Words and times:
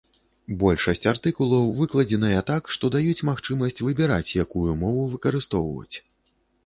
Большасць 0.61 1.03
артыкулаў 1.11 1.67
выкладзеныя 1.81 2.39
так, 2.49 2.63
што 2.77 2.91
даюць 2.97 3.25
магчымасць 3.31 3.83
выбіраць, 3.89 4.25
якую 4.45 4.67
мову 4.85 5.07
выкарыстоўваць. 5.17 5.95